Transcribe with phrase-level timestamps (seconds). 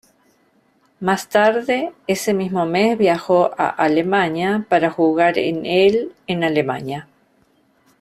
[0.99, 7.07] Más tarde ese mismo mes viajó a Alemania para jugar en el en Alemania.